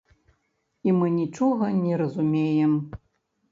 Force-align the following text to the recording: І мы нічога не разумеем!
І 0.89 0.95
мы 1.01 1.11
нічога 1.19 1.69
не 1.83 1.93
разумеем! 2.05 2.73